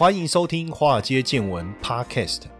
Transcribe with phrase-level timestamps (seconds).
[0.00, 2.44] 欢迎收听《华尔街见闻》Podcast。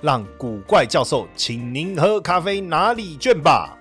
[0.00, 3.77] 让古怪教授请您喝咖啡拿礼券吧。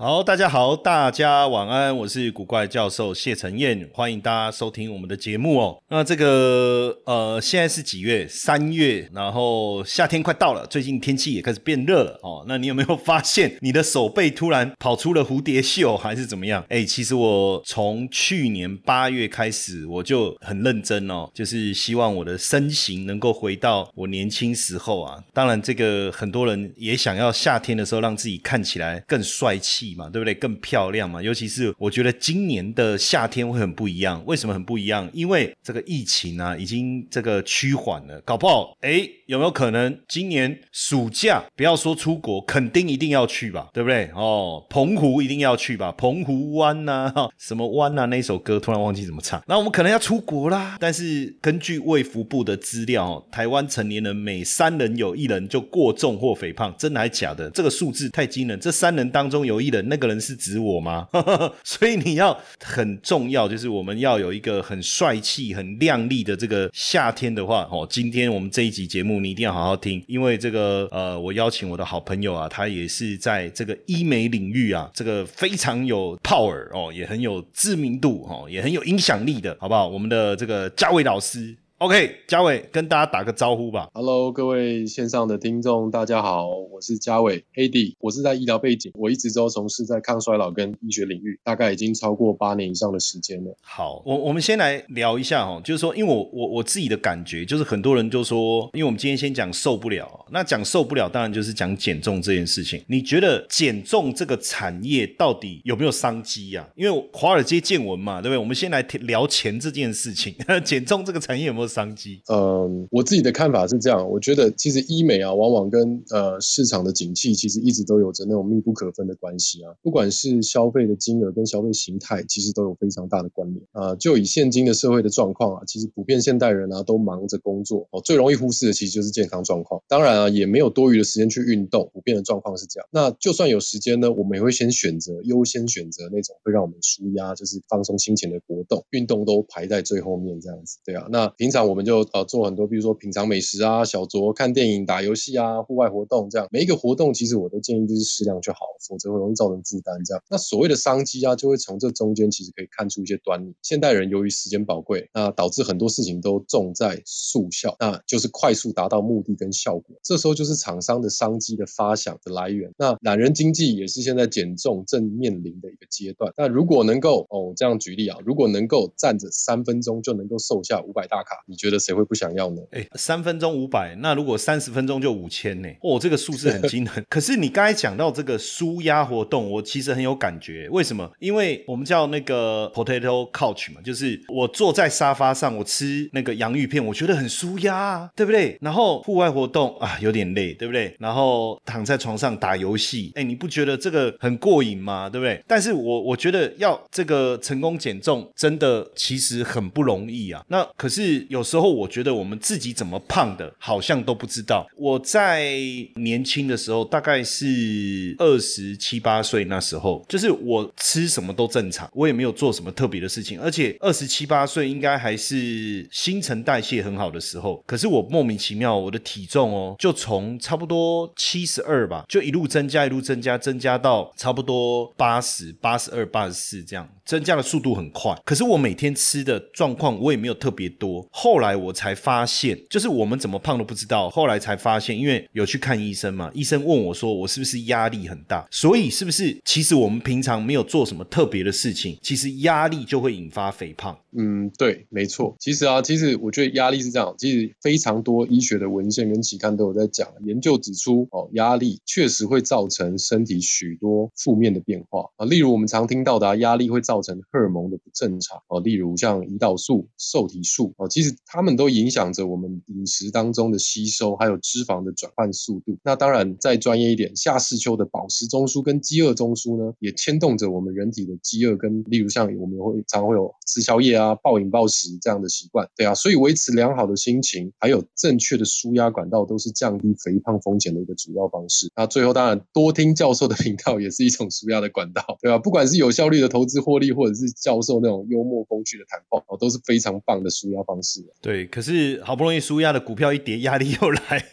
[0.00, 5.78] 好，大家好，大家晚安，我是古怪教授谢承彦，欢迎大家收听我们的节目哦。
[5.90, 8.26] 那这个呃，现在是几月？
[8.26, 12.42] 三月，然后夏天快到了，最近天气也开始变热了哦。
[12.48, 16.64] 那你有没有发现你的手背突然跑出了蝴蝶袖，还是怎么样？
[16.70, 25.22] 哎，其实我从去年八月开始，我就很认真哦，就是希望我的身形能够回到我年轻时候啊。
[25.34, 29.89] 当然，这个很多人也想要夏天的时候让自己看起来更帅气。
[29.94, 30.34] 嘛，对不对？
[30.34, 31.22] 更漂亮嘛。
[31.22, 34.22] 尤其是我觉得今年的夏天会很不一样。
[34.26, 35.08] 为什么很不一样？
[35.12, 38.20] 因为这个疫情啊，已经这个趋缓了。
[38.22, 43.68] 搞不好，哎，有没有可能今年暑假不要说出国，肯定一定要去吧？
[43.72, 44.10] 对不对？
[44.14, 45.92] 哦，澎湖一定要去吧？
[45.92, 48.06] 澎湖湾呐，什么湾呐？
[48.06, 49.42] 那首歌突然忘记怎么唱。
[49.46, 50.76] 那我们可能要出国啦。
[50.78, 57.50] 但是根据卫福部的资料，台湾成年人每三人有一人就过重或肥胖，真的还假的？
[57.50, 58.58] 这个数字太惊人。
[58.60, 59.79] 这三人当中有一人。
[59.88, 61.08] 那个人是指我吗？
[61.64, 79.88] 所以你要很重要，就是我们要有一个很帅气、很靓丽的这个夏天的话，哦，今天我们这一集节目你一定要好好听，因为这个呃，我邀请我的好朋友啊，他也是在这个医美领域啊，这个非常有 power 哦，也很有知名度哦，也很有影响力的，好不好？
[79.88, 81.54] 我们的这个嘉伟老师。
[81.80, 83.88] OK，嘉伟跟大家打个招呼吧。
[83.94, 93.56] Hello，各位线上的听众，大家好，我是嘉伟 AD，我是在医疗背景，我一直都从事在抗衰老跟医学领域，大概已经超过八年以上的时间了。
[93.62, 102.84] 好，我我们先来聊一下哦，就是说，因为我我我自己的感觉，就是很多人就说，因为我们今天先讲受不了，那讲受不了，当然就是讲减重这件事情。
[102.88, 106.68] 你觉得减重这个产业到底有没有商机呀？
[106.76, 108.36] 因为华尔街见闻嘛，对不对？
[108.36, 111.69] 我们先来聊钱这件事情， 减重这个产业有没有？
[111.70, 119.72] 商机，嗯，我自己的看法是这样，我觉得其实医美啊，往往跟呃市场的景气其实一直都有着那种密不可分的关系啊。
[119.80, 123.94] 不管是消费的金额跟消费形态，其实都有非常大的关联啊。
[123.94, 129.80] 就以现今的社会的状况啊，其实普遍现代人啊都忙着工作哦，最容易忽视的其实就是健康状况。
[129.86, 132.88] 当然啊，也没有多余的时间去运动，普遍的状况是这样。
[132.90, 140.78] 那就算有时间呢，我们也会先选择优先选择那种会让我们舒压，就是放松心情的活动，运动都排在最后面这样子。
[140.84, 141.59] 对啊，那平常。
[141.60, 146.48] 那我们就呃做很多，比如说品尝美食啊、小酌、看电影、打游戏啊、户外活动这样。
[146.50, 150.02] 每一个活动其实我都建议就是适量就好，否则会容易造成负担。
[150.02, 153.52] 这样，那所谓的商机啊，就会从这中间其实可以看出一些端倪。
[153.60, 159.94] 现代人由于时间宝贵，那导致很多事情都重在速效，那就是快速达到目的跟效果。
[160.02, 162.72] 这时候就是厂商的商机的发想的来源。
[162.78, 166.32] 那懒人经济也是现在减重正面临的一个阶段。
[166.38, 171.36] 那如果能够哦这样举例啊，如果能够站着三分钟就能够瘦下五百大卡。
[171.50, 172.62] 你觉得谁会不想要呢？
[172.70, 175.68] 哎，三分钟五百，那如果三十分钟就五千呢？
[175.82, 177.04] 哦，这个数字很惊人。
[177.10, 180.68] 可是你刚才讲到这个舒压活动，我其实很有感觉。
[180.70, 181.10] 为什么？
[181.18, 188.56] 因为我们叫那个 potato couch 嘛，就是我坐在沙发上，我吃那个洋芋片，我觉得很舒压，对不对？
[188.60, 190.94] 然后户外活动啊，有点累，对不对？
[191.00, 195.10] 然后躺在床上打游戏，哎，你不觉得这个很过瘾吗？
[195.10, 195.42] 对不对？
[195.48, 200.44] 但是我我觉得要这个成功减重，真的其实很不容易啊。
[200.48, 201.40] 那可是有。
[201.50, 204.64] 时候我觉得我们自己怎么胖的，好像都不知道。
[204.76, 205.50] 我在
[205.96, 213.40] 年轻的时候，大概是二十七八岁那时候，就是我吃什么都正常，我也没有做什么特别的事情。
[213.40, 217.60] 而且二十七八岁应该还是新陈代谢很好的时候。
[217.66, 228.16] 可是我莫名其妙，我的体重哦，就从差不多七十二吧，就一路增加，一路增加，增加到差不多八十八十二、八十四这样，增加的速度很快。
[228.24, 231.04] 可是我每天吃的状况，我也没有特别多。
[231.10, 234.08] 后来我才发现，就是我们怎么胖都不知道。
[234.10, 243.98] 后来才发现，因为有去看医生嘛，医生问我说：“我是不是压力很大？”所以是不是其实我们平常没有做什么特别的事情，其实压力就会引发肥胖？
[244.16, 245.34] 嗯，对，没错。
[245.40, 247.12] 其实啊，其实我觉得压力是这样。
[247.18, 255.26] 其实非常多医学的文献跟期刊都有在讲，研究指出哦，压力确实会造成身体许多负面的变化啊。
[255.26, 265.78] 例如我们常听到的，压力会造造成荷尔蒙的不正常哦，例如像胰岛素、受体素哦，其实它们都影响着我们饮食当中的吸收，还有脂肪的转换速度。
[265.82, 281.70] 那当然再专业一点，夏世秋的饱食中枢跟饥饿中枢呢，也牵动着我们人体的饥饿跟，例如像我们会常会有吃宵夜啊、暴饮暴食这样的习惯，对啊，所以维持良好的心情，还有正确的舒压管道，都是降低肥胖风险的一个主要方式。
[281.74, 285.38] 那最后当然多听教授的频道也是一种舒压的管道，对吧？
[285.38, 291.04] 不管是有效率的投资获利，或者是教授那种幽默风趣的谈话，哦，都是非常棒的舒压方式。
[291.20, 294.24] 对，可是好不容易舒压的股票一跌，压力又来。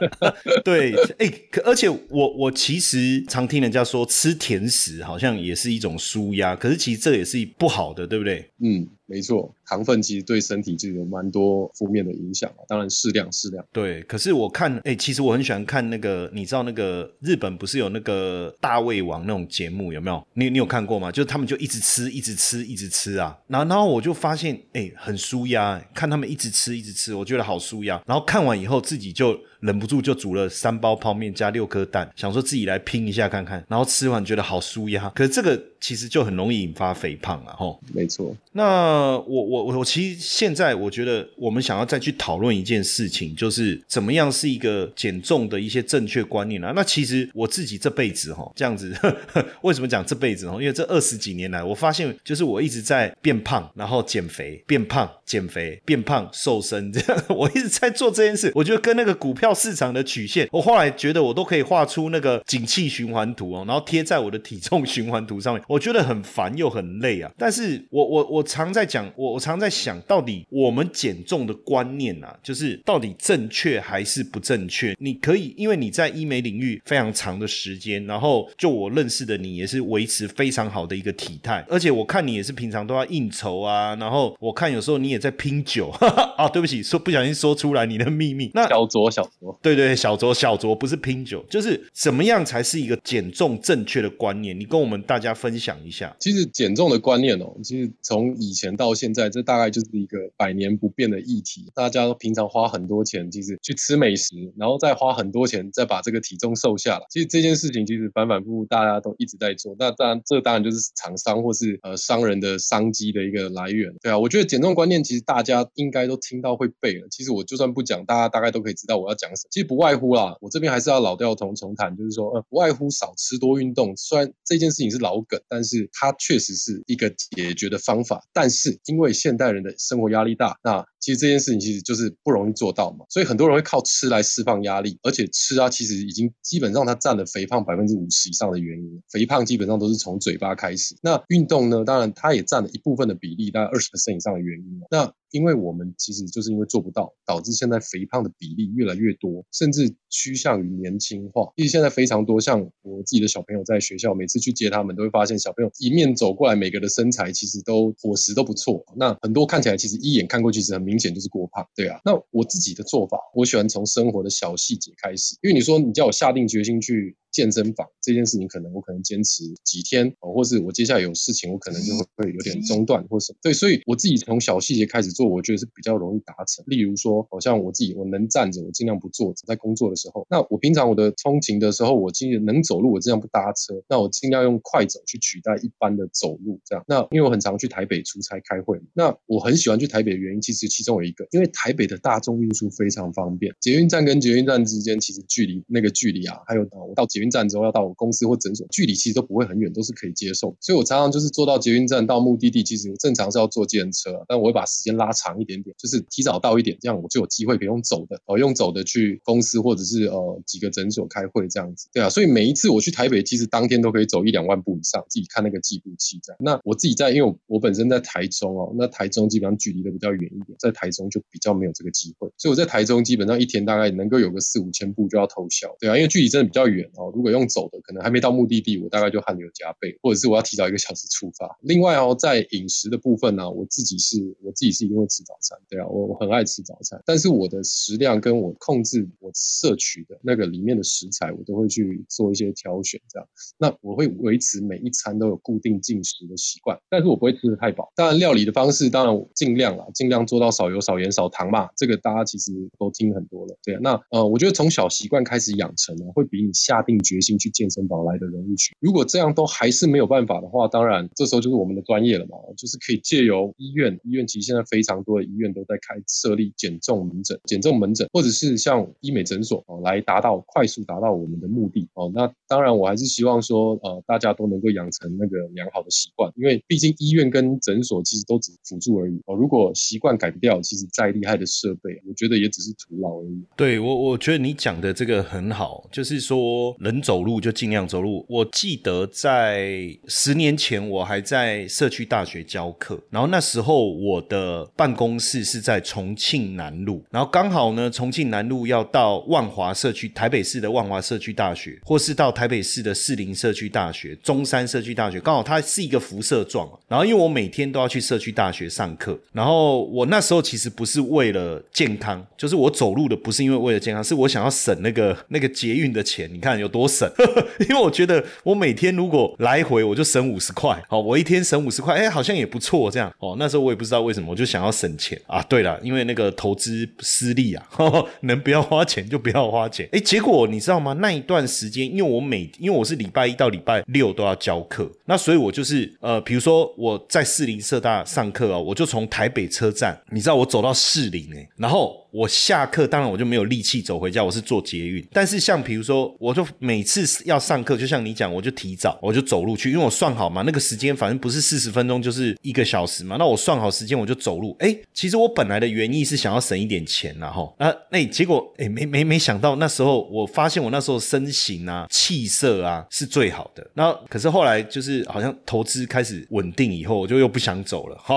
[0.64, 8.50] 对，哎，可而且我我其实常听人家说吃甜食好像也是一种舒压，可是其实这也是不好的，对不对？
[8.60, 8.86] 嗯。
[9.06, 12.64] 没错，糖分其实对身体就有蛮多负面的影响啊。
[12.68, 13.64] 当然适量，适量。
[13.72, 20.26] 对，可是我看，哎，其实我很喜欢看那个，你知道那个日本不是有那个大胃王那种节目有没有？
[20.34, 21.10] 你你有看过吗？
[21.10, 23.36] 就是他们就一直吃，一直吃，一直吃啊。
[23.46, 28.02] 然后然后我就发现，哎，很舒压，看他们一直吃，一直吃，我觉得好舒压。
[28.06, 29.38] 然后看完以后自己就。
[29.64, 35.08] 忍不住就煮了三包泡面加六颗蛋，想说自己来拼一下看看，然后吃完觉得好舒压。
[35.14, 37.56] 可是这个其实就很容易引发肥胖啊！
[37.56, 38.36] 吼，没错。
[38.52, 46.72] 那我我我我其实现在我觉得我们想要再去讨论一件事情，就是怎么样是一个减重的一些正确观念啊。
[46.76, 48.94] 那其实我自己这辈子哈这样子，
[49.62, 50.54] 为什么讲这辈子哈？
[50.60, 58.52] 因为这二十几年来，我发现就是我一直在变胖，然后减肥，变胖，减肥，变胖，瘦身 这样，我一直在做这件事。
[58.54, 59.53] 我觉得跟那个股票。
[59.54, 65.62] 市场的曲线，我后来觉得我都可以画出那个景气循环图哦，然后贴在我的体重循环图上面。
[65.68, 67.30] 我觉得很烦又很累啊。
[67.38, 74.96] 但是我我我常在讲，我我常在想到底我们减重的观念啊，就是到底正确还是不正确？
[74.98, 86.50] 你可以，因为你在医美领域非常长的时间，然后就我认识的你也是维持非常好的一个体态，而且我看你也是平常都要应酬啊，然后我看有时候你也在拼酒哈哈 啊。
[86.54, 88.48] 对不起，说不小心说出来你的秘密。
[88.54, 89.43] 那小酌小酌。
[89.62, 94.58] 对对，小酌小酌不是拼酒，就是怎么样才是一个减重正确的观念？
[94.58, 96.14] 你跟我们大家分享一下。
[96.20, 101.70] 其实减重的观念哦，其实从以前到现在，这大概就是一个百年不变的议题。
[101.74, 107.04] 大家都平常花很多钱，其实去吃美食，然后再花很多钱再把这个体重瘦下来。
[107.10, 109.74] 其实这件事情其实反反复复，大家都一直在做。
[109.78, 113.92] 那当然，这当然就是厂商或是呃商人的商机的一个来源。
[114.00, 117.08] 对啊，我觉得减重观念其实大家应该都听到会背了。
[117.10, 123.96] 其实我就算不讲，大家大概都可以知道我要讲其实不外乎啦，我这边还是要老调重重谈，就是说，呃，不外乎少吃多运动。
[123.96, 128.22] 虽然这件事情是老梗，但是它确实是一个解决的方法。
[128.32, 133.04] 但是因为现代人的生活压力大，那其实这件事情其实就是不容易做到嘛。
[133.10, 139.02] 所以很多人会靠吃来释放压力，而且吃啊，其实已经基本上它占了肥胖百分之五十以上的原因。
[139.10, 140.96] 肥胖基本上都是从嘴巴开始。
[141.02, 144.80] 那运动呢，当然它也占了一部分的比例，大概二十以上的原因。
[144.90, 151.52] 那因为我们其实就是因为做不到，导致现在肥胖的比例越来越多，甚至趋向于年轻化。
[151.56, 158.84] 其实现在非常多，像我自己的小朋友在学校，每次去接他们，都会发现小朋友一面走过来，每个的身材其实都伙食都不错。
[158.96, 162.00] 那很多看起来其实一眼看过去是很明明显就是过胖，对啊。
[162.04, 167.16] 那我自己的做法，我喜欢从生活的小细节开始，因为你说你叫我下定决心去。
[167.34, 173.38] 健身房这件事情，可能我可能坚持几天哦，或是我接下来有事情，我可能就会会有点中断或什么。
[173.42, 176.64] 对，所以我自己从小细节开始做，我觉得是比较容易达成。
[176.68, 180.24] 例如说，好像我自己我能站着，我尽量不坐着，在工作的时候。
[180.30, 183.82] 那我平常我的通勤的时候，我尽量能走路，我尽量不搭车。
[183.88, 186.84] 那我尽量用快走去取代一般的走路，这样。
[186.86, 200.56] 那因为我很常去台北出差开会，那我很喜欢去台北的原因，其实其中有一个，因为台北的大众运输非常方便，捷运站跟捷运站之间其实距离那个距离啊，还有我到捷运站之后要到我公司或诊所，距离其实都不会很远，都是可以接受。
[200.60, 212.08] 所以我常常就是坐到捷运站到目的地，其实我正常是要坐电车，但我会把时间拉长一点点，就是提早到一点，这样我就有机会可以用走的，哦，用走的去公司或者是呃几个诊所开会这样子，对啊。
[212.10, 216.38] 所以每一次我去台北，其实当天都可以走一两万步以上，自己看那个计步器这样。
[216.40, 228.04] 那我自己在，因为我我本身在台中哦，那台中基本上距离都比较远一点，在台中就比较没有这个机会，所以我在台中基本上一天大概能够有个四五千步就要偷笑，对啊，因为距离真的比较远哦，如果用走的可能。
[228.04, 231.56] 还没到目的地，我大概就汗流浃背，或者是我要提早一个小时出发。
[231.62, 243.26] 另外哦，在饮食的部分呢，我自己是我自己是一定会吃早餐，对啊，我我很爱吃早餐，但是我的食量跟我控制我摄取的那个里面的食材，我都会去做一些挑选，这样。
[243.56, 247.90] 那我会维持每一餐都有固定进食的习惯，但是我不会吃的太饱。
[247.96, 251.70] 当然，料理的方式当然尽量啊，尽量做到少油、少盐、少糖嘛。
[251.74, 253.80] 这个大家其实都听很多了，对啊。
[253.82, 258.74] 那呃，我觉得从小习惯开始养成呢，会比你下定决心去健身房来的容易去。
[258.80, 272.10] 如果这样都还是没有办法的话，当然这时候就是我们的专业了嘛，就是可以借由医院，医院其实现在非常多的医院都在开设立减重门诊、减重门诊，或者是像医美诊所哦，来达到快速达到我们的目的哦。
[272.14, 279.34] 那当然，我还是希望说，呃，大家都能够养成那个良好的习惯，因为毕竟医院跟诊所其实都只是辅助而已哦。
[279.34, 283.44] 如果习惯改不掉，其实再厉害的设备，我觉得也只是徒劳而已。
[283.56, 288.24] 对我，我觉得你讲的这个很好，就是说能走路就尽量走路。
[288.28, 306.68] 我记得在十年前，我还在社区大学教课，然后那时候我的办公室是在重庆南路，然后刚好呢，重庆南路要到万华社区，台北市的万华社区大学，或是到台北市的士林社区大学、中山社区大学，刚好它是一个辐射状。
[306.88, 316.30] 然后因为我每天都要去社区大学上课，然后我那时候其实不是为了健康，就是我走路的不是因为为了健康，是我想要省那个那个捷运的钱。
[316.32, 317.10] 你看有多省？
[317.68, 323.12] 因为我觉得我每天如果来回我就省五十块，好，我一天省五十块，哎，好像也不错这样。
[323.18, 325.42] 哦，那时候我也不知道为什么，我就想要省钱啊。
[325.42, 327.66] 对了，因为那个投资失利啊，
[328.22, 329.88] 能不要花钱就不要花钱。
[329.92, 330.92] 哎，结果你知道吗？
[330.94, 342.03] 那一段时间，因为我每因为我是礼拜一到礼拜六都要教课，那所以我就是呃，比如说我在士林社大上课啊，我就从台北车站，你知道我走到士林哎，然后。
[342.14, 345.04] 我下课，当然我就没有力气走回家，我是坐捷运。
[345.12, 354.54] 但是像比如说，我就每次要上课，就像你讲，我就提早，我就走路去，因为我算好嘛，那个时间反正不是四十分钟就是一个小时嘛，那我算好时间我就走路。
[354.60, 363.68] 哎，其实我本来的原意是想要省一点钱然后那那结果哎没没没想到那时候我发现我那时候身形啊气色啊是最好的。
[363.74, 367.96] 那可是后来就是好像投资开始稳定以后，我就又不想走了。
[367.98, 368.16] 哈，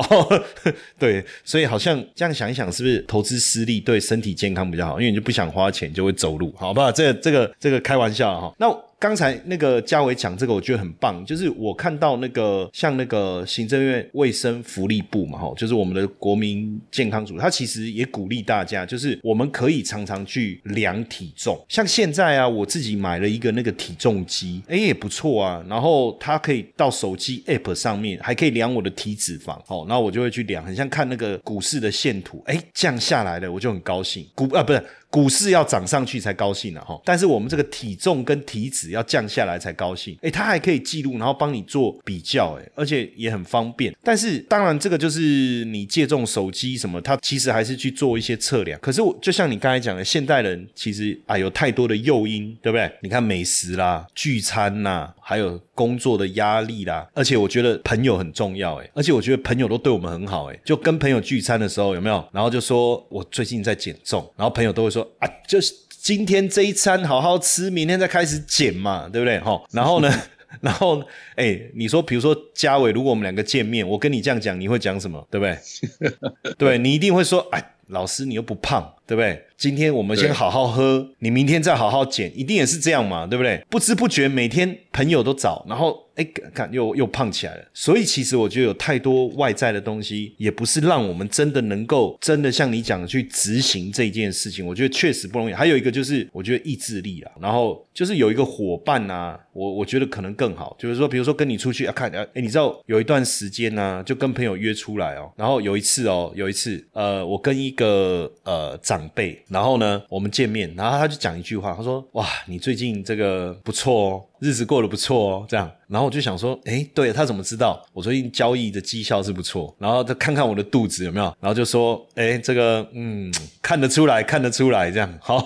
[0.99, 3.83] 对，所以好像这样想一想，是不是投资失利？
[3.87, 6.91] 对身体健康比较好，因为你就不想花钱，就会走路，好吧？
[6.91, 8.53] 这、这个、这个开玩笑哈。
[8.59, 8.67] 那。
[8.99, 11.23] 刚才那个嘉伟讲这个，我觉得很棒。
[11.23, 21.63] 就是我看到那个像那个行政院卫生福利部嘛，哈，就是我们的国民健康组，他其实也鼓励大家，就是我们可以常常去量体重。
[21.69, 25.63] 像现在啊，我自己买了一个那个体重机，哎，也不错啊。
[25.69, 29.59] 然后它可以到手机 App 上面，还可以量我的体脂肪。
[29.67, 34.27] 哦，然后我就会去量，很像看那个股市的线图，哎，降下来了，我就很高兴。
[34.33, 34.83] 股啊，不是。
[35.09, 36.99] 股市要涨上去才高兴呢，哈！
[37.05, 40.17] 但是我们这个体重跟体脂要降下来才高兴。
[40.21, 43.95] 诶，它还可以记录，然后帮你做比较，诶，而且也很方便。
[44.03, 48.77] 但是当然，这个就是你借这种手机什么，它其实还是去做一些测量。
[48.81, 52.91] 可是我就像你刚才讲的，现代人其实啊有太多的诱因，对不对？
[53.01, 62.23] 你看美食啦、聚餐呐，还有工作的压力啦，而且我觉得朋友很重要，诶，而且我觉得朋友都对我们很好，诶，就跟朋友聚餐的时候有没有？
[62.33, 64.96] 然后就说我最近在减重，然后朋友都会说。
[64.97, 69.39] 说啊，就是今天这一餐好好吃，明天再开始减嘛，对不对？
[69.39, 70.11] 哈，然后呢，
[70.61, 71.03] 然后
[71.35, 75.27] 哎，你说，比如说嘉伟，如果我们两个见面，我跟你这样讲，你会讲什么？
[75.29, 76.53] 对不对？
[76.57, 79.41] 对你一定会说，哎，老师你又不胖，对不对？
[79.57, 83.63] 今天我们先好好喝，你明天再好好减，一定也是这样嘛，对不对？
[83.69, 86.05] 不知不觉每天朋友都找，然后。
[86.17, 94.65] 哎，看又又胖起来了，所以其实我觉得有太多外在的东西，也不是让我们真的能够真的像你讲的去执行这件事情。
[94.65, 95.53] 我觉得确实不容易。
[95.53, 100.75] 还有一个就是，我觉得意志力啊，然后就是有一个伙伴啊，我我觉得可能更好。
[100.79, 119.75] 就是说，比如说跟你出去啊，看，哎，你知道有一段时间呢，就跟朋友约出来哦，然后有一次哦，有一次，呃，我跟一个呃长辈，然后呢，我们见面，然后他就讲一句话，他说：“哇，你最近这个不错哦。”日子过得不错哦，这样，然后我就想说，哎，对他怎么知道我最近交易的绩效是不错？
[119.79, 125.37] 然后他看看我的肚子有没有，然后就说，哎，这个，嗯，看得出来，看得出来，这样， 好，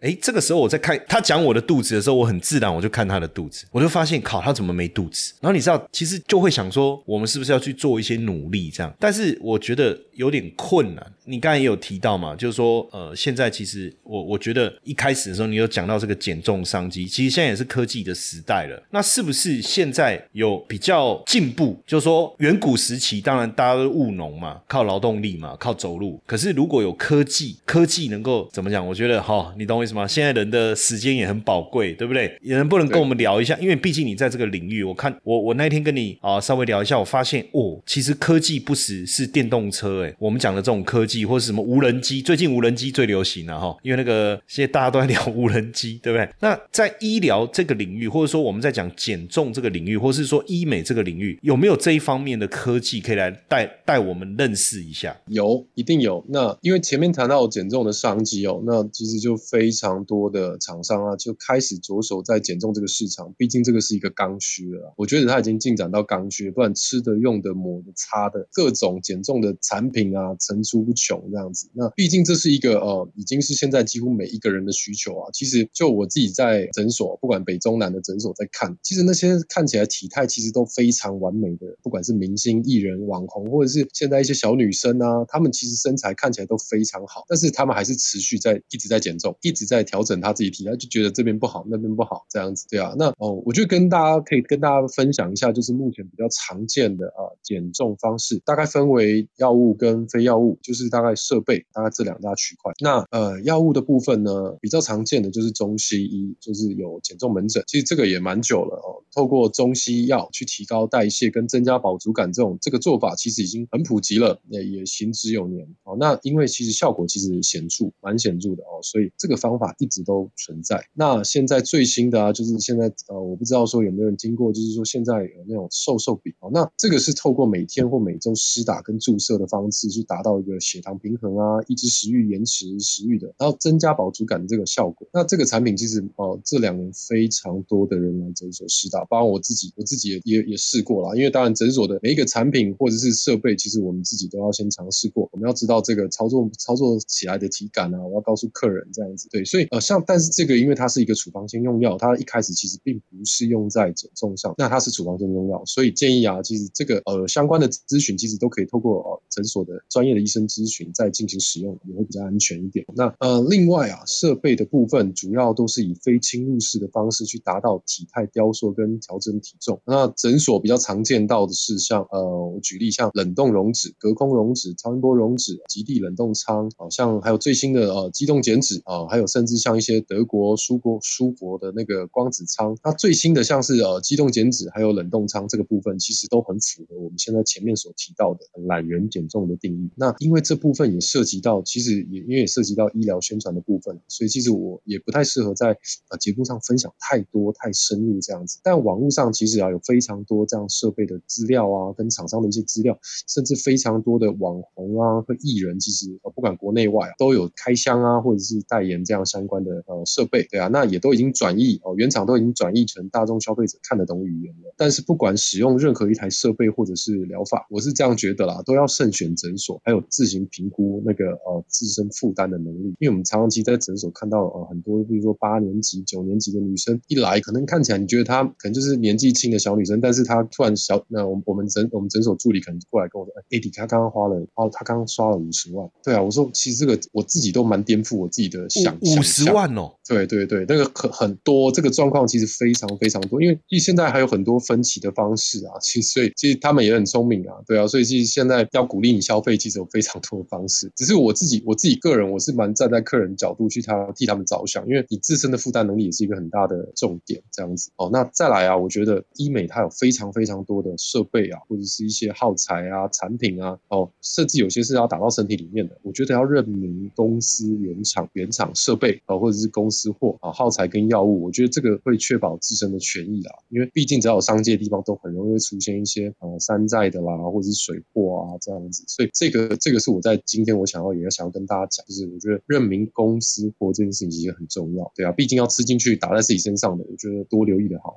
[0.00, 5.34] 哎，这个时候我在看他讲我的肚子的时候，我很自然我就看他的肚子，我就发现，靠，他怎么没肚子？
[5.40, 8.94] 然后你知道，其实就会想说，我们是不是要去做一些努力这样？
[9.00, 11.04] 但是我觉得有点困难。
[11.24, 18.11] 你刚才也有提到嘛，就是说，呃，现在其实我我觉得一开始的时候，你有讲到这个减重商机，其实现在也是科技的。
[18.12, 18.82] 的时代了。
[18.90, 21.80] 那是不是现在有比较进步？
[21.86, 26.20] 就是说，远古时期当然大家都务农嘛，靠劳动力嘛，靠走路。
[26.26, 28.86] 可是如果有科技，科技能够怎么讲？
[28.86, 30.06] 我觉得哈，你懂我意思吗？
[30.06, 32.36] 现在人的时间也很宝贵，对不对？
[32.42, 46.28] 也能不能跟我们聊一下，因为毕竟你在这个领域，我看我我那天跟你啊稍微聊一下，我发现哦，其实科技不只是电动车，哎，我们讲的这种科技或是什么无人机，最近无人机最流行了哈，因为那个现在大家都在聊无人机，对不对？
[46.40, 55.16] 那在医疗这个领域，或者说我们在讲减重这个领域，或是说医美这个领域，有没有这一方面的科技可以来带带我们认识一下？
[55.26, 56.24] 有，一定有。
[56.28, 63.32] 那因为前面谈到减重的商机哦，那其实就非常多的厂商啊，就开始着手在减重这个市场。
[63.36, 71.68] 毕竟这个是一个刚需了，我觉得它已经进展到刚需，不管吃的、用的、抹的、擦的，各种减重的产品啊，层出不穷这样子。
[71.74, 75.30] 那毕竟这是一个呃，已经是现在几乎每一个人的需求啊。
[75.32, 92.94] 其实就我自己在诊所，不管北中南的诊所在看，其实那些看起来体态其实都非常完美的，不管是明星、艺人、网红，或者是现在一些小女生啊，她们其实身材看起来都非常好，但是她们还是持续在一直在减重，一直在调整她自己体态，就觉得这边不好，那边不好这样子，对啊。
[92.96, 102.72] 那哦，我就跟大家可以跟大家分享一下，就是目前比较常见的啊减重方式，大概分为药物跟非药物，就是大概设备，大概这两大区块。
[102.80, 109.02] 那呃药物的部分呢，比较常见的就是中西医，就是有减重门诊，其实这个也蛮久了哦。
[109.14, 115.96] 透过中西药去提高代谢跟增加饱足感，这种这个做法其实已经很普及了，也也行之有年哦。
[116.00, 120.82] 那因为其实效果其实显著，蛮显著的哦，所以这个方法一直都存在。
[120.94, 135.06] 那现在最新的啊，就是现在呃，我不知道说有没有人听过，就是说现在有那种瘦瘦笔哦，那这个是透过每天或每周施打跟注射的方式去达到一个血糖平衡啊，抑制食欲、延迟食欲的，然后增加饱足感的这个效果。
[135.12, 139.04] 那这个产品其实哦，这两年非常多的人来诊所试打。
[139.06, 149.28] 包括我自己，我自己也也也试过了，因为当然诊所的每一个产品或者是设备，其实我们自己都要先尝试过，我们要知道这个操作操作起来的体感啊，我要告诉客人这样子。
[149.30, 162.84] 对，所以呃，像但是这个因为它是一个处方先用药，它一开始其实并不是用在减重上，那它是处方先用药，所以建议啊，其实这个呃相关的咨询其实都可以透过呃诊所的专业的医生咨询再进行使用，也会比较安全一点。
[162.94, 169.80] 那呃另外啊，设备的部分主要都是以非侵入式的方式去达到体态雕塑跟调整体重。
[169.86, 182.76] 那诊所比较常见到的是像呃，我举例像冷冻溶脂、隔空溶脂、超音波溶脂、极地冷冻舱，好像还有最新的呃机动减脂啊，还有甚至像一些德国、苏国、苏国的那个光子舱。
[182.84, 189.90] 那最新的像是呃机动减脂还有冷冻舱这个部分，其实都很符合我们现在前面所提到的懒人减重的定义。
[189.96, 195.68] 那因为这部分也涉及到，其实也因为也涉及到医疗宣传的部分，所以其实我也不太适合在
[196.08, 198.58] 呃节目上分享太多太深入这样子。
[198.62, 214.74] 但网络上其实啊有非常多这样设备的资料啊，跟厂商的一些资料，甚至非常多的网红啊和艺人，其实呃不管国内外都有开箱啊，或者是代言这样相关的呃设备，对啊，那也都已经转译哦，原厂都已经转译成大众消费者看得懂语言了。
[214.76, 222.94] 但是不管使用任何一台设备或者是疗法，我是这样觉得啦，都要慎选诊所，还有自行评估那个呃自身负担的能力。
[222.98, 235.88] 因为我们常常其实在诊所看到呃很多，比如说八年级、九年级的女生一来，可能看起来你觉得她可能就是年纪轻的小女生，但是她突然小，那我我们诊我们诊所助理可能过来跟我说，哎，迪她刚刚花了，哦，她刚刚刷了五十万。
[236.04, 239.92] 对啊，我说其实这个我自己都蛮颠覆我自己的想五十万哦。
[240.06, 250.92] 对对对，那个很很多，这个状况其实非常非常多，因为其实现在还有很多分期的方式啊，其实所以其实他们也很聪明啊，对啊，所以其实现在要鼓励你消费，其实有非常多的方式。
[250.96, 257.90] 只是我自己我自己个人，我是蛮站在客人角度去他替他们着想，因为你自身的负担能力也是一个很大的重点，这样子。
[257.96, 288.16] 哦，那再来啊，我觉得医美它有非常非常多的设备啊，或者是一些耗材啊、产品啊，哦，甚至有些是要打到身体里面的，我觉得要认明公司原厂原厂设备啊，或者是公司货啊，耗材跟药物，我觉得这个会确保自身的权益啊，因为毕竟只要有商界的地方，都很容易会出现一些呃山寨的啦，或者是水货啊这样子，所以这个这个是我在今天我想要也要想要跟大家讲，就是我觉得认明公司货这件事情其实很重要，对啊，毕竟要吃进去打在自己身上的，我觉得多留意的好。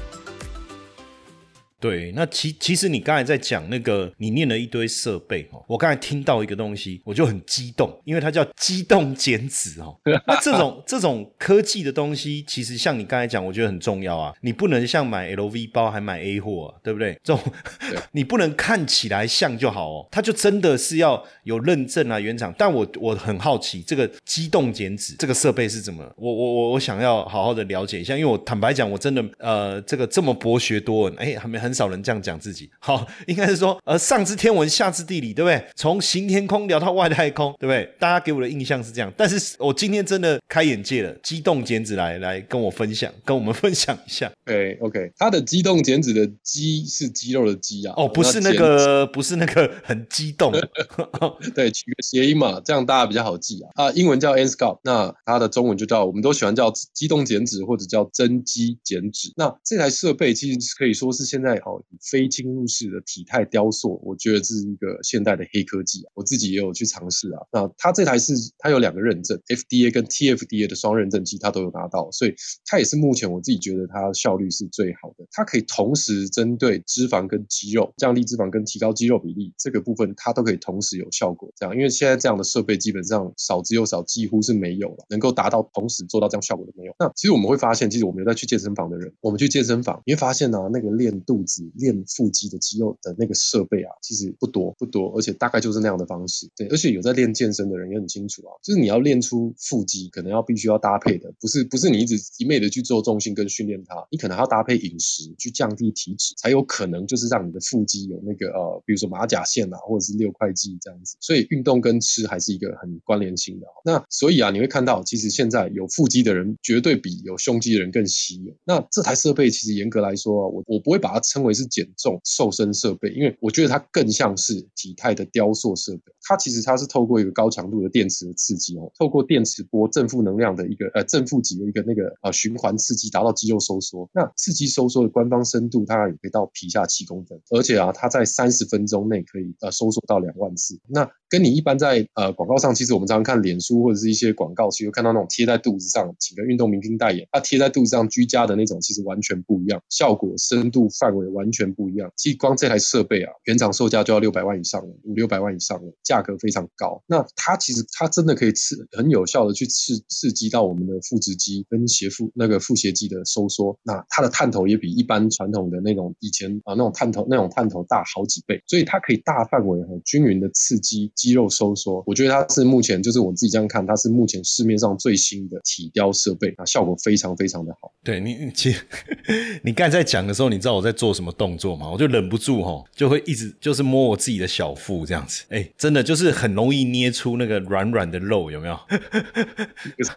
[1.81, 9.97] 对，那其其实你刚才在讲那个，你念了一堆设备哦，我刚才听到一个东西，我就很激动，因为它叫机动减脂哦。
[10.27, 14.31] 那这种 这种科技的东西，其实像你刚才讲，我觉得很重要啊。
[14.41, 17.19] 你不能像买 LV 包还买 A 货，啊对不对？
[17.23, 17.43] 这种
[18.13, 22.53] 你不能看起来像就好哦，它就真的是要有认证啊，原厂。
[22.55, 26.07] 但我我很好奇，这个机动减脂这个设备是怎么？
[26.15, 31.70] 我我我我想要好好的了解一下，因为我坦白讲，我真的呃，这个这么博学多闻，哎，还没很。
[31.71, 35.65] 很少人这样讲自己，好， 应该是说，呃，上知天文，下知地理，对不对？
[35.73, 37.89] 从行天空聊到外太空，对不对？
[37.97, 44.29] 大家给我的印象是这样，但是我今天真的开眼界了，机动减脂来来跟我分享，跟我们分享一下。
[44.43, 50.51] 对，OK，它的机动减脂的肌是肌肉的肌啊，哦，不是那个，不是那个很激动，
[51.55, 53.85] 对，取个谐音嘛，这样大家比较好记啊。
[53.85, 59.31] 啊，英文叫 NSCOP，那它的中文就叫，我们都喜欢叫机动减脂或者叫增肌减脂。
[59.37, 61.60] 那这台设备其实可以说是现在。
[61.65, 66.11] 哦，非侵入式的体态雕塑，我觉得这是一个现代的黑科技啊！
[66.15, 67.39] 我自己也有去尝试啊。
[67.51, 72.33] 那它这台是它有两个认证，FDA 跟 TFDA 的双认证，机它都有拿到，所以
[72.65, 75.25] 它也是目前我自己觉得它效率是最好的。
[75.31, 81.51] 它可以同时针对脂肪跟肌肉，降低脂肪跟提高肌肉比例这个部分，它都可以同时有效果。
[81.55, 86.93] 这样，因为现在这样的设备基本上少之又少，几乎是没有了，能够达到同时做到这样效果的没有。
[86.99, 91.50] 那其实我们会发现，其实我们有在去健身房的人，我们去健身房，你会发现呢，那个练肚子。
[91.75, 96.49] 练腹肌的肌肉的那个设备啊，其实不多不多，而且大概就是那样的方式。
[96.55, 111.17] 对，而且有在练健身的人也很清楚啊，就是你要练出腹肌，可能要必须要搭配的，不是不是你一直一昧的去做重心跟训练它，你可能要搭配饮食去降低体脂，才有可能就是让你的腹肌有那个呃，比如说马甲线啊，或者是六块肌这样子。
[111.19, 113.67] 所以运动跟吃还是一个很关联性的。
[113.83, 118.53] 那所以啊，你会看到，其实现在有腹肌的人绝对比有胸肌的人更稀有。
[118.65, 121.51] 那这台设备其实严格来说，我我不会把它称为。
[121.51, 126.03] 是减重瘦身设备，因为我觉得它更像是体态的雕塑设备。
[126.23, 134.09] 它其实它是透过一个高强度的电磁的刺激哦，透过电磁波正负能量的一个呃正负极的一个那个呃循环刺激，达到肌肉收缩。
[134.13, 140.79] 那刺激收缩的官方深度，大概也可以到皮下七公分，而且啊，它在三十分钟内可以呃收缩到两万次。
[140.87, 151.51] 那跟你一般在呃广告上，其实我们常常看脸书或者是一些广告，其实看到那种贴在肚子上，请个运动明星代言，它贴在肚子上居家的那种，其实完全不一样，效果深度范围完。
[151.51, 157.03] 全不一样，其实光这台设备啊，原厂售价就要六百万以上了，五六百万以上了，价格非常高。
[157.07, 163.77] 那它其实它真的可以刺很有效的去刺刺激到我们的腹直肌跟斜腹那个腹斜肌的收缩。
[163.83, 172.01] 那它的探头也比一般传统的那种以前啊那种探头那种探头大好几倍，所以它可以大范围和均匀的刺激肌肉收缩。
[172.07, 177.91] 我觉得它是目前就是我自己这样看，它是目前市面上最新的体雕设备，啊，效果非常非常的好。
[178.05, 178.81] 对你，其实
[179.65, 181.31] 你刚才在讲的时候，你知道我在做什么？
[181.31, 188.77] 动作嘛，我就忍不住哈，就会一直就是摸我自己的小腹这样子，哎，真的就是很容易捏出那个软软的肉，有没有？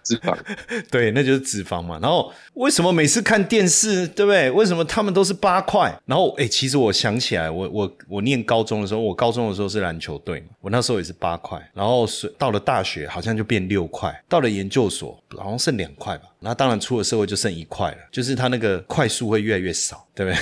[0.03, 0.37] 脂肪，
[0.91, 1.99] 对，那就是脂肪嘛。
[2.03, 4.51] 然后为什么每次看电视，对不对？
[4.51, 5.97] 为什么他们都是八块？
[6.05, 11.59] 然后哎，其实我想起来，我我我念高中的时候，我高中的时候是篮球队嘛，我那时候也是八块。
[11.73, 16.25] 然后是到了大学，好像就变六块，到了研究所，好像剩两块吧。
[16.45, 20.39] 那当然出了社会就剩一块了，就是它那个块数会越来越少，对不对？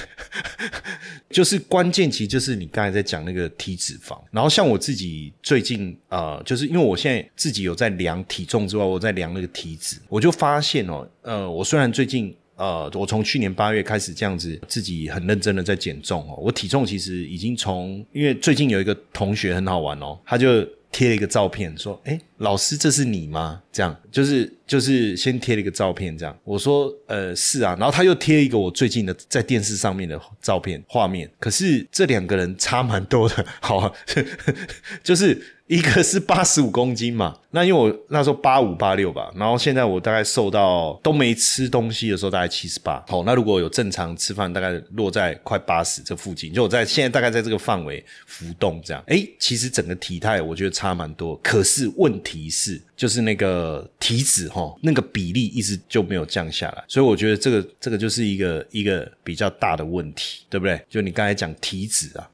[1.30, 4.18] 就是关键其实就是你刚才在讲那个体脂肪。
[4.30, 22.20] 然后像我自己最近呃，就是因为我现在自己有在量体重之外，我在量那个体脂，我就发现哦，呃，我虽然最近呃，我从去年八月开始这样子自己很认真的在减重哦，我体重其实已经从因为最近有一个同学很好玩哦，他就贴了一个照片说，哎。
[22.42, 23.60] 老师，这是你吗？
[23.72, 26.36] 这样就是就是先贴了一个照片，这样。
[26.44, 33.94] 我说呃是啊，然后他又贴一个我最近的在电视上面的照片画面，可是这两个人差蛮多的， 好，
[35.02, 35.42] 就是。
[35.68, 60.82] 一个是八十五公斤嘛，那因为我那时候八五八六吧，然后现在我大概瘦到都没吃东西的时候大概七十八，好，那如果有正常吃饭，大概落在快八十这附近，就我在现在大概在这个范围浮动这样，哎，其实整个体态我觉得差蛮多，可是问题提示就是那个体脂哈，那个比例一直就没有降下来，所以我觉得这个这个就是一个一个比较大的问题，对不对？
[60.88, 62.26] 就你刚才讲体脂啊。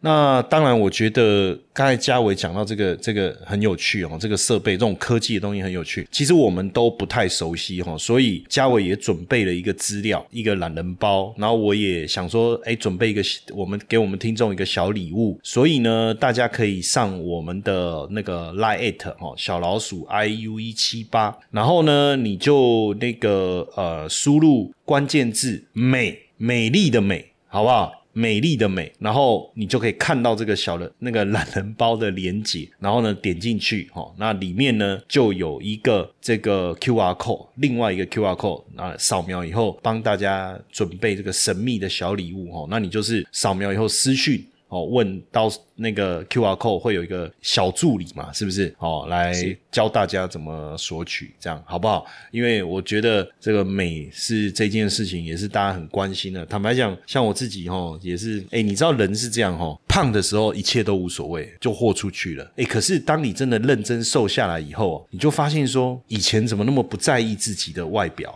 [0.00, 4.16] 那当然，我觉得刚才嘉伟讲到这个，这个很有趣哦。
[4.20, 6.06] 这个设备，这种科技的东西很有趣。
[6.12, 11.34] 其实我们都不太熟悉哈，所以嘉伟也准备了一个资料，一个懒人包。
[11.36, 15.40] 然后我也想说，哎，准备一个我们给我们听众一个小礼物。
[15.42, 28.04] 所以呢，大家可以上我们的那个 lie at 哦，小老鼠 i u 一七八，然后呢，你就那个呃，输入关键字“美”，美丽的美，好不好？
[28.18, 44.42] 美丽的美，然后你就可以看到这个小的那个懒人包的连接，然后呢点进去，哈，那里面呢就有一个这个 Q R code，另外一个 Q R code，啊，扫描以后帮大家准备这个神秘的小礼物，哈，那你就是扫描以后私讯。
[44.68, 48.32] 哦，问到那个 Q R code 会有一个小助理嘛？
[48.32, 48.74] 是不是？
[48.78, 49.32] 哦，来
[49.70, 52.04] 教大家怎么索取，这样好不好？
[52.30, 56.44] 因为我觉得这个美是这件事情，也是大家很关心的。
[56.46, 62.50] 坦白讲，像我自己哈，也是，哎，你知道人是这样哈，胖的时候一切都无所谓，就豁出去了。
[62.56, 68.34] 哎，可是当你真的认真瘦下来以后，你就发现说，以前怎么那么不在意自己的外表？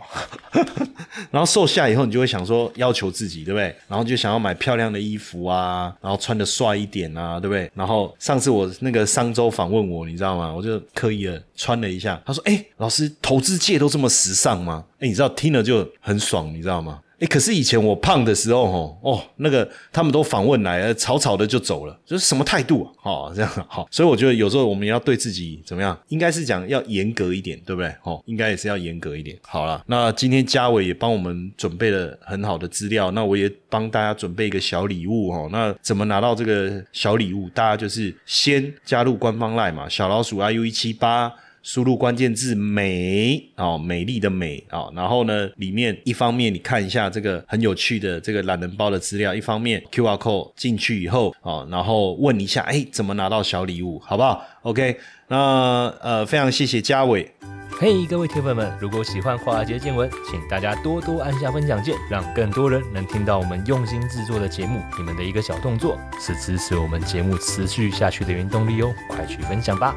[1.29, 3.75] 然后瘦下以后，你就会想说要求自己，对不对？
[3.87, 7.71] 然后就想要买漂亮的衣服啊，然后穿的帅一点啊，对不对？
[7.73, 10.53] 然后上次我那个商周访问我，你知道吗？
[10.53, 12.21] 我就刻意的穿了一下。
[12.25, 16.99] 他说：“哎，老师，投资界都这么时尚吗？”哎，你知道听了就很爽，你知道吗？
[17.21, 22.89] 哎，可是以前我胖的时候，吼哦，那个他们都访问来，草草的就走了，就是什么态度啊？
[23.03, 27.93] 哦，这样好，所以我觉得有时候我们要对自己怎么样，应该是讲要严格一点，对不对？
[28.01, 29.37] 哦，应该也是要严格一点。
[29.43, 35.47] 好了，那今天嘉伟也帮我们准备了很好的资料，那我也帮大家准备一个小礼物哦。
[35.51, 37.47] 那怎么拿到这个小礼物？
[37.49, 41.31] 大家就是先加入官方 line 嘛，小老鼠 iu 一七八。
[41.63, 54.97] 输入关键字“美”哦，美丽的美哦，然后呢，里面一方面你看一下这个很有趣的这个懒人包的资料，一方面 Q R code 进去以后哦，然后问一下，哎，怎么拿到小礼物，好不好？OK，
[55.27, 57.31] 那呃，非常谢谢嘉伟。
[57.79, 64.79] 嘿，各位铁粉们，如果喜欢华尔街见闻，请大家多多按下分享键，让更多人能听到我们用心制作的节目。
[64.97, 69.95] 你们的一个小动作，是支持我们节目持续下去的原动力哦，快去分享吧。